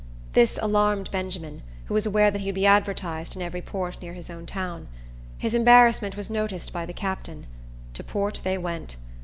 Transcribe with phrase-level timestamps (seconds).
[0.33, 4.13] This alarmed Benjamin, who was aware that he would be advertised in every port near
[4.13, 4.87] his own town.
[5.37, 7.45] His embarrassment was noticed by the captain.
[7.93, 8.95] To port they went.